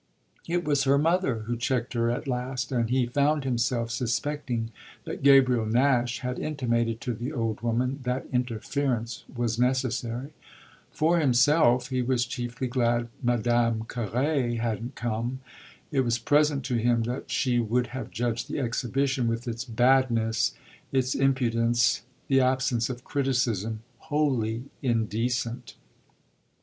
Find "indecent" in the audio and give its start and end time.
24.81-25.75